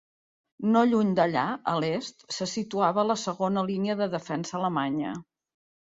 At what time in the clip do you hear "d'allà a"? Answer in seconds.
1.19-1.75